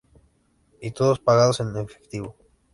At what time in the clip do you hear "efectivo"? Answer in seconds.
1.77-2.35